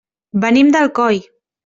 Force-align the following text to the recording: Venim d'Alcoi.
Venim 0.45 0.71
d'Alcoi. 0.75 1.21